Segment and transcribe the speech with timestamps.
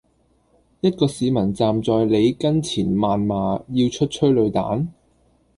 [0.79, 4.87] 一個市民站在你跟前謾罵要出催淚彈？